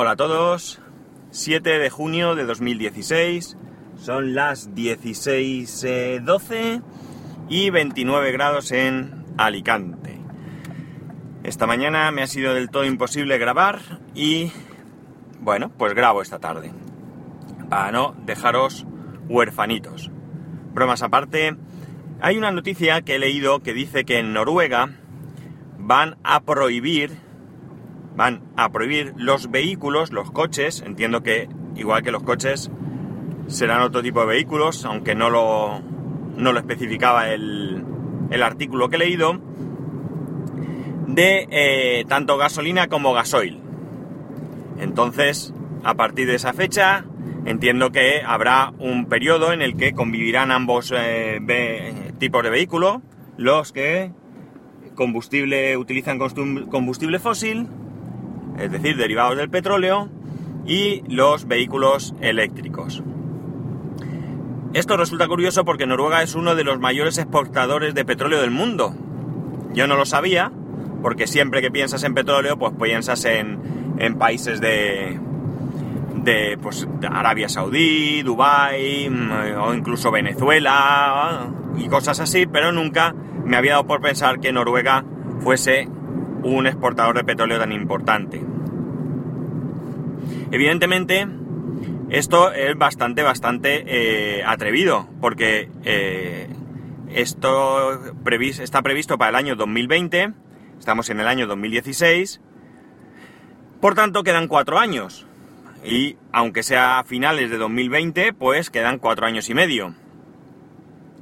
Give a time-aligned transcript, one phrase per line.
[0.00, 0.80] Hola a todos,
[1.32, 3.56] 7 de junio de 2016,
[3.96, 6.84] son las 16.12
[7.48, 10.20] y 29 grados en Alicante.
[11.42, 13.80] Esta mañana me ha sido del todo imposible grabar
[14.14, 14.52] y
[15.40, 16.72] bueno, pues grabo esta tarde,
[17.68, 18.86] para no dejaros
[19.28, 20.12] huerfanitos.
[20.74, 21.56] Bromas aparte,
[22.20, 24.90] hay una noticia que he leído que dice que en Noruega
[25.76, 27.26] van a prohibir
[28.18, 32.68] van a prohibir los vehículos, los coches, entiendo que igual que los coches
[33.46, 35.80] serán otro tipo de vehículos, aunque no lo,
[36.36, 37.84] no lo especificaba el,
[38.30, 39.40] el artículo que he leído,
[41.06, 43.60] de eh, tanto gasolina como gasoil.
[44.80, 45.54] Entonces,
[45.84, 47.04] a partir de esa fecha,
[47.44, 53.00] entiendo que habrá un periodo en el que convivirán ambos eh, tipos de vehículo,
[53.36, 54.10] los que
[54.96, 57.68] combustible utilizan combustible fósil
[58.58, 60.08] es decir, derivados del petróleo,
[60.66, 63.02] y los vehículos eléctricos.
[64.74, 68.94] Esto resulta curioso porque Noruega es uno de los mayores exportadores de petróleo del mundo.
[69.72, 70.52] Yo no lo sabía,
[71.02, 73.58] porque siempre que piensas en petróleo, pues piensas en,
[74.18, 75.18] países de,
[76.22, 83.56] de pues, Arabia Saudí, Dubái mm, o incluso Venezuela y cosas así, pero nunca me
[83.56, 85.02] había dado por pensar que Noruega
[85.40, 85.88] fuese
[86.42, 88.44] un exportador de petróleo tan importante.
[90.50, 91.26] Evidentemente,
[92.10, 96.48] esto es bastante, bastante eh, atrevido, porque eh,
[97.12, 98.00] esto
[98.60, 100.32] está previsto para el año 2020,
[100.78, 102.40] estamos en el año 2016,
[103.80, 105.26] por tanto quedan cuatro años.
[105.84, 109.94] Y aunque sea a finales de 2020, pues quedan cuatro años y medio.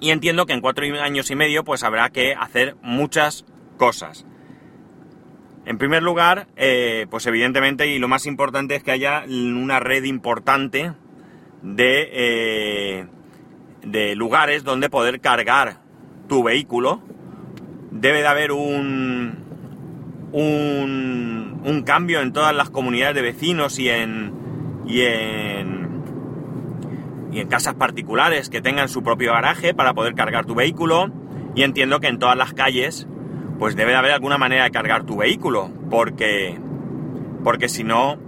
[0.00, 3.44] Y entiendo que en cuatro años y medio pues habrá que hacer muchas
[3.78, 4.26] cosas.
[5.64, 10.02] En primer lugar, eh, pues evidentemente, y lo más importante es que haya una red
[10.04, 10.92] importante
[11.62, 13.06] de, eh,
[13.84, 15.78] de lugares donde poder cargar
[16.28, 17.00] tu vehículo.
[17.92, 19.38] Debe de haber un,
[20.32, 24.32] un, un cambio en todas las comunidades de vecinos y en,
[24.84, 26.02] y en,
[27.30, 31.12] y en casas particulares que tengan su propio garaje para poder cargar tu vehículo.
[31.54, 33.06] Y entiendo que en todas las calles
[33.58, 36.58] pues debe de haber alguna manera de cargar tu vehículo, porque,
[37.44, 38.18] porque si no,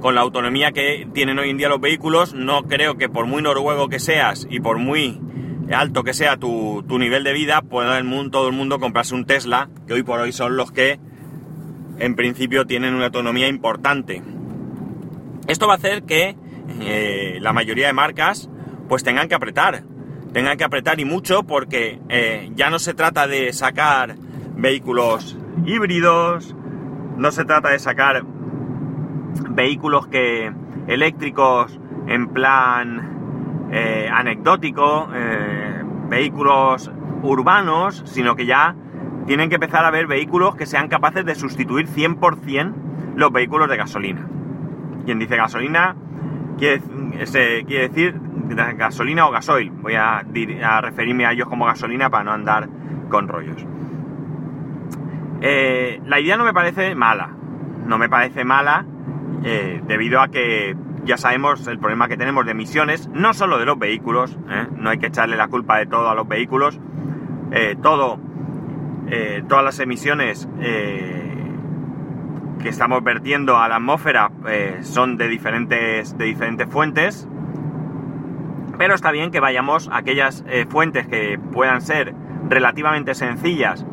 [0.00, 3.42] con la autonomía que tienen hoy en día los vehículos, no creo que por muy
[3.42, 5.20] noruego que seas y por muy
[5.72, 9.24] alto que sea tu, nivel de vida, pueda el mundo, todo el mundo comprarse un
[9.24, 10.98] Tesla, que hoy por hoy son los que
[11.98, 14.22] en principio tienen una autonomía importante.
[15.46, 16.36] Esto va a hacer que
[16.80, 18.48] eh, la mayoría de marcas
[18.88, 19.84] pues tengan que apretar
[20.32, 24.16] tengan que apretar y mucho porque eh, ya no se trata de sacar
[24.56, 26.54] vehículos híbridos,
[27.16, 28.24] no se trata de sacar
[29.50, 30.52] vehículos que
[30.86, 36.90] eléctricos en plan eh, anecdótico, eh, vehículos
[37.22, 38.74] urbanos, sino que ya
[39.26, 42.74] tienen que empezar a ver vehículos que sean capaces de sustituir 100%
[43.14, 44.26] los vehículos de gasolina.
[45.04, 45.96] Quien dice gasolina
[46.56, 46.80] quiere,
[47.66, 49.70] quiere decir gasolina o gasoil.
[49.70, 50.24] Voy a,
[50.80, 52.68] referirme a ellos como gasolina para no andar
[53.08, 53.64] con rollos.
[55.40, 57.30] Eh, la idea no me parece mala.
[57.86, 58.84] No me parece mala
[59.44, 63.64] eh, debido a que ya sabemos el problema que tenemos de emisiones, no solo de
[63.64, 64.66] los vehículos, ¿eh?
[64.76, 66.78] no hay que echarle la culpa de todo a los vehículos,
[67.82, 68.20] todo,
[69.48, 74.30] todas las emisiones que estamos vertiendo a la atmósfera
[74.82, 77.26] son de diferentes, de diferentes fuentes,
[78.78, 82.14] pero está bien que vayamos a aquellas eh, fuentes que puedan ser
[82.48, 83.84] relativamente sencillas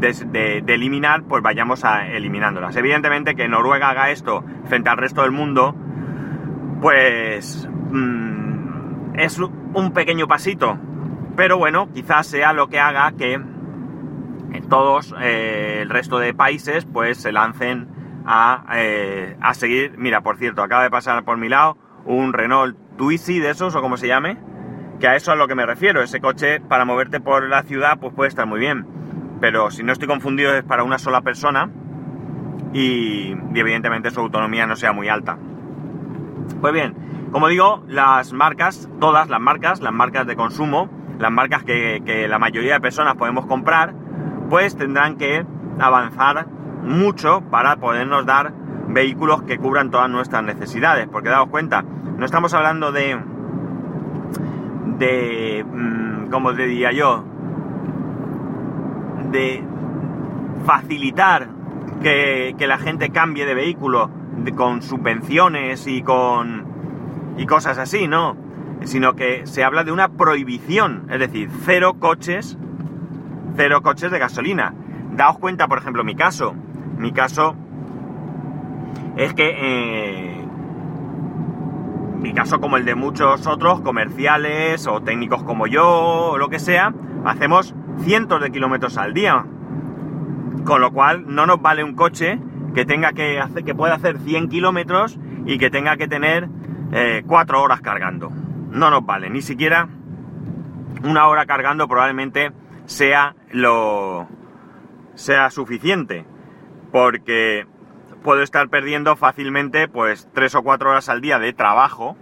[0.00, 2.74] de, eliminar, pues vayamos a eliminándolas.
[2.76, 5.74] Evidentemente que Noruega haga esto frente al resto del mundo,
[6.80, 10.78] pues mm, es un pequeño pasito.
[11.36, 13.40] Pero bueno, quizás sea lo que haga que
[14.68, 17.88] todos eh, el resto de países pues se lancen
[18.24, 19.94] a, eh, a seguir.
[19.98, 23.80] Mira, por cierto, acaba de pasar por mi lado un Renault Twizy de esos o
[23.80, 24.36] como se llame,
[25.00, 26.02] que a eso a lo que me refiero.
[26.02, 28.86] Ese coche para moverte por la ciudad pues puede estar muy bien,
[29.40, 31.70] pero si no estoy confundido es para una sola persona
[32.74, 35.38] y, evidentemente su autonomía no sea muy alta.
[36.60, 36.94] Pues bien,
[37.32, 42.28] como digo, las marcas, todas las marcas, las marcas de consumo, las marcas que, que
[42.28, 43.94] la mayoría de personas podemos comprar,
[44.50, 45.46] pues tendrán que
[45.78, 46.46] avanzar
[46.82, 48.52] mucho para podernos dar
[48.92, 51.08] vehículos que cubran todas nuestras necesidades.
[51.08, 53.18] Porque daos cuenta, no estamos hablando de,
[54.98, 57.24] de, mm, como te diría yo,
[59.30, 59.64] de
[60.64, 61.48] facilitar
[62.02, 64.10] que, la gente cambie de vehículo
[64.56, 66.68] con subvenciones y con
[67.36, 68.36] y cosas así, no,
[68.84, 72.58] sino que se habla de una prohibición, es decir, cero coches,
[73.56, 74.74] cero coches de gasolina.
[75.12, 76.54] Daos cuenta, por ejemplo, mi caso,
[76.98, 77.54] mi caso
[79.16, 80.44] es que eh,
[82.20, 86.58] mi caso como el de muchos otros comerciales o técnicos como yo o lo que
[86.58, 89.44] sea, hacemos cientos de kilómetros al día.
[90.64, 92.38] Con lo cual no nos vale un coche
[92.74, 96.48] que tenga que hacer, que pueda hacer 100 kilómetros y que tenga que tener
[97.26, 98.30] 4 horas cargando.
[98.70, 99.88] No nos vale, ni siquiera
[101.02, 102.52] una hora cargando probablemente
[102.84, 104.28] sea lo
[105.14, 106.24] sea suficiente.
[106.92, 107.66] Porque
[108.22, 112.16] puedo estar perdiendo fácilmente pues 3 o 4 horas al día de trabajo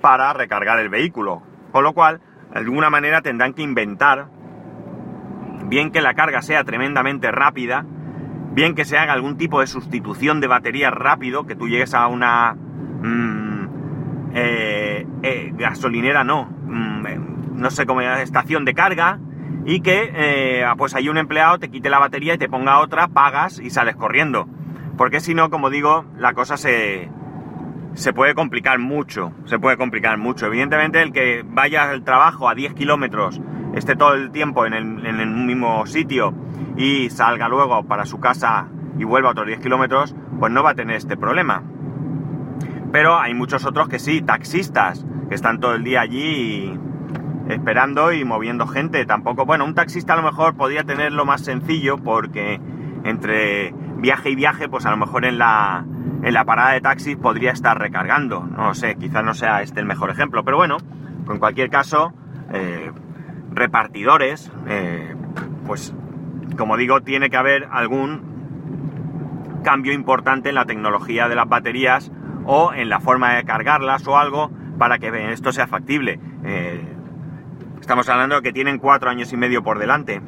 [0.00, 1.42] para recargar el vehículo.
[1.72, 2.20] Con lo cual,
[2.52, 4.28] de alguna manera tendrán que inventar
[5.66, 7.84] bien que la carga sea tremendamente rápida,
[8.52, 12.06] bien que se haga algún tipo de sustitución de batería rápido, que tú llegues a
[12.06, 13.68] una mm,
[14.34, 19.18] eh, eh, gasolinera, no, mm, no sé cómo llamas, estación de carga,
[19.64, 23.08] y que eh, pues hay un empleado te quite la batería y te ponga otra,
[23.08, 24.46] pagas y sales corriendo.
[24.96, 27.08] Porque si no, como digo, la cosa se,
[27.94, 30.46] se puede complicar mucho, se puede complicar mucho.
[30.46, 33.40] Evidentemente el que vaya al trabajo a 10 kilómetros,
[33.74, 36.32] esté todo el tiempo en el, en el mismo sitio
[36.76, 38.68] y salga luego para su casa
[38.98, 41.62] y vuelva otros 10 kilómetros, pues no va a tener este problema.
[42.92, 46.78] Pero hay muchos otros que sí, taxistas, que están todo el día allí
[47.48, 49.04] esperando y moviendo gente.
[49.06, 52.60] Tampoco, bueno, un taxista a lo mejor podría tenerlo más sencillo porque
[53.04, 55.82] entre viaje y viaje, pues a lo mejor en la,
[56.22, 58.40] en la parada de taxis podría estar recargando.
[58.42, 60.76] No sé, quizás no sea este el mejor ejemplo, pero bueno,
[61.26, 62.12] en cualquier caso,
[62.52, 62.92] eh,
[63.50, 65.14] repartidores, eh,
[65.66, 65.94] pues
[66.58, 72.12] como digo, tiene que haber algún cambio importante en la tecnología de las baterías
[72.44, 76.20] o en la forma de cargarlas o algo para que esto sea factible.
[76.44, 76.94] Eh,
[77.80, 80.20] estamos hablando de que tienen cuatro años y medio por delante.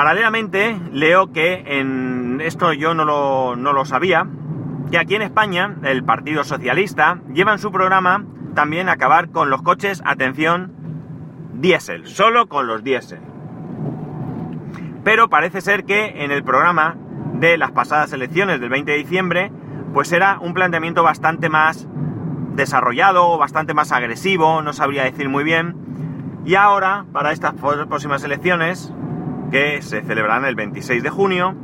[0.00, 4.26] Paralelamente, leo que en esto yo no lo, no lo sabía,
[4.90, 8.24] que aquí en España el Partido Socialista lleva en su programa
[8.54, 10.72] también acabar con los coches, atención,
[11.52, 13.20] diésel, solo con los diésel.
[15.04, 16.96] Pero parece ser que en el programa
[17.34, 19.52] de las pasadas elecciones del 20 de diciembre,
[19.92, 21.86] pues era un planteamiento bastante más
[22.54, 25.76] desarrollado, bastante más agresivo, no sabría decir muy bien.
[26.46, 28.94] Y ahora, para estas próximas elecciones,
[29.50, 31.54] que se celebrarán el 26 de junio,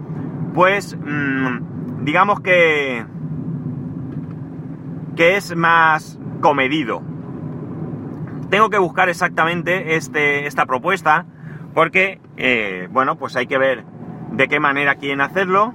[0.54, 3.04] pues mmm, digamos que
[5.16, 7.02] que es más comedido.
[8.50, 11.26] Tengo que buscar exactamente este, esta propuesta
[11.74, 13.84] porque, eh, bueno, pues hay que ver
[14.32, 15.74] de qué manera quieren hacerlo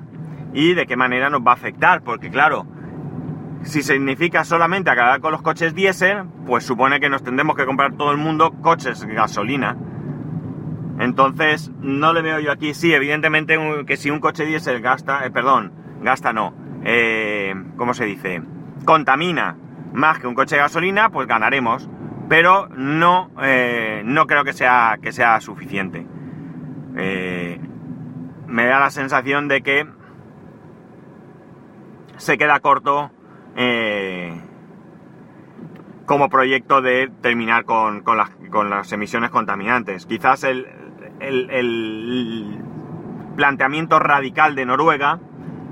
[0.53, 2.65] y de qué manera nos va a afectar, porque claro,
[3.63, 7.93] si significa solamente acabar con los coches diésel, pues supone que nos tendremos que comprar
[7.93, 9.77] todo el mundo coches gasolina.
[11.01, 13.57] Entonces, no le veo yo aquí, sí, evidentemente
[13.87, 16.53] que si un coche diésel gasta, eh, perdón, gasta no,
[16.85, 18.43] eh, ¿cómo se dice?
[18.85, 19.57] Contamina
[19.93, 21.89] más que un coche de gasolina, pues ganaremos.
[22.29, 26.05] Pero no, eh, no creo que sea, que sea suficiente.
[26.93, 29.87] Me da la sensación de que
[32.17, 33.09] se queda corto
[36.05, 40.05] como proyecto de terminar con, con, las, con, las, emisiones contaminantes.
[40.05, 40.67] Quizás el,
[41.21, 42.59] el,
[43.35, 45.19] planteamiento radical de Noruega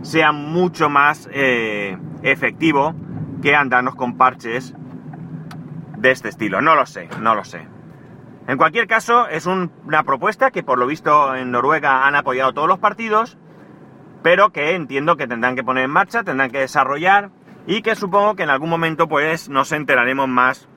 [0.01, 2.95] sea mucho más eh, efectivo
[3.41, 4.73] que andarnos con parches
[5.97, 6.61] de este estilo.
[6.61, 7.67] No lo sé, no lo sé.
[8.47, 12.53] En cualquier caso, es un, una propuesta que por lo visto en Noruega han apoyado
[12.53, 13.37] todos los partidos,
[14.23, 17.29] pero que entiendo que tendrán que poner en marcha, tendrán que desarrollar
[17.67, 20.67] y que supongo que en algún momento pues nos enteraremos más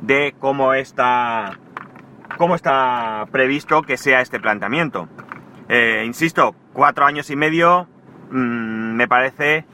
[0.00, 1.58] de cómo está,
[2.36, 5.08] cómo está previsto que sea este planteamiento.
[5.68, 7.88] Eh, insisto, cuatro años y medio
[8.30, 9.64] mmm, me parece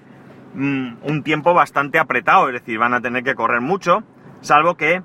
[0.54, 4.02] mmm, un tiempo bastante apretado, es decir, van a tener que correr mucho,
[4.40, 5.02] salvo que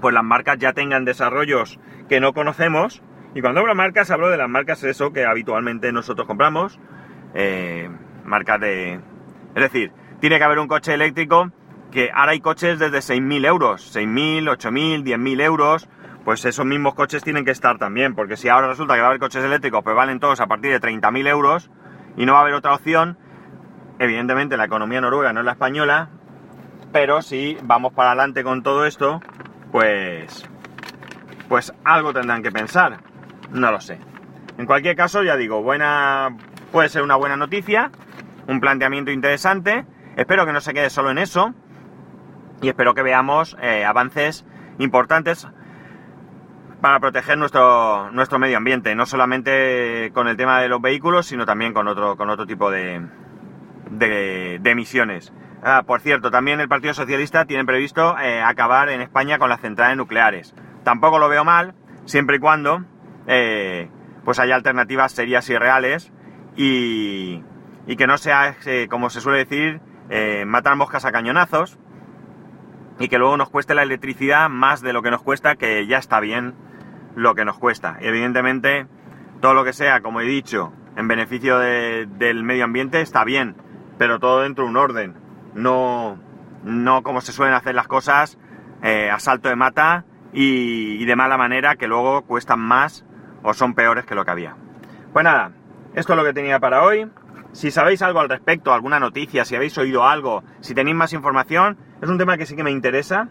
[0.00, 3.02] pues las marcas ya tengan desarrollos que no conocemos.
[3.34, 6.80] Y cuando hablo de marcas, hablo de las marcas eso que habitualmente nosotros compramos.
[7.34, 7.88] Eh,
[8.24, 8.94] marcas de...
[9.54, 11.52] Es decir, tiene que haber un coche eléctrico
[11.90, 15.88] que ahora hay coches desde 6.000 euros, 6.000, 8.000, 10.000 euros.
[16.24, 19.10] Pues esos mismos coches tienen que estar también, porque si ahora resulta que va a
[19.10, 21.70] haber coches eléctricos, pues valen todos a partir de 30.000 euros
[22.16, 23.18] y no va a haber otra opción,
[23.98, 26.10] evidentemente la economía noruega no es la española,
[26.92, 29.22] pero si vamos para adelante con todo esto,
[29.72, 30.46] pues
[31.48, 33.00] pues algo tendrán que pensar.
[33.50, 33.98] No lo sé.
[34.58, 36.36] En cualquier caso, ya digo, buena
[36.70, 37.90] puede ser una buena noticia,
[38.46, 39.86] un planteamiento interesante.
[40.16, 41.54] Espero que no se quede solo en eso
[42.62, 44.44] y espero que veamos eh, avances
[44.78, 45.48] importantes
[46.80, 51.44] para proteger nuestro, nuestro medio ambiente, no solamente con el tema de los vehículos, sino
[51.44, 53.06] también con otro, con otro tipo de,
[53.90, 55.32] de, emisiones.
[55.62, 59.60] Ah, por cierto, también el Partido Socialista tiene previsto eh, acabar en España con las
[59.60, 60.54] centrales nucleares.
[60.82, 61.74] Tampoco lo veo mal,
[62.06, 62.82] siempre y cuando
[63.26, 63.90] eh,
[64.24, 66.10] pues haya alternativas serias y reales
[66.56, 67.42] y,
[67.86, 68.56] y que no sea,
[68.88, 69.82] como se suele decir,
[70.46, 71.78] matar moscas a cañonazos
[73.00, 75.98] y que luego nos cueste la electricidad más de lo que nos cuesta, que ya
[75.98, 76.54] está bien
[77.16, 77.96] lo que nos cuesta.
[78.00, 78.86] Evidentemente,
[79.40, 83.56] todo lo que sea, como he dicho, en beneficio del medio ambiente está bien,
[83.98, 85.14] pero todo dentro de un orden.
[85.54, 86.18] No,
[86.62, 88.38] no como se suelen hacer las cosas
[88.82, 93.04] eh, a salto de mata y, de mala manera que luego cuestan más
[93.42, 94.56] o son peores que lo que había.
[95.14, 95.52] Pues nada,
[95.94, 97.10] esto es lo que tenía para hoy.
[97.52, 101.76] Si sabéis algo al respecto, alguna noticia, si habéis oído algo, si tenéis más información,
[102.00, 103.28] es un tema que sí que me interesa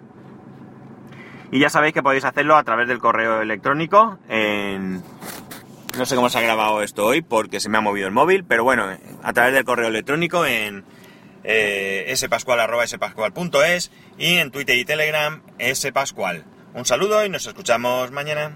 [1.52, 5.04] y ya sabéis que podéis hacerlo a través del correo electrónico en...
[5.98, 8.44] No sé cómo se ha grabado esto hoy porque se me ha movido el móvil,
[8.44, 8.86] pero bueno,
[9.24, 10.86] a través del correo electrónico en
[11.44, 15.42] eh, spascual.es y en Twitter y Telegram
[15.74, 16.46] spascual.
[16.74, 18.56] Un saludo y nos escuchamos mañana.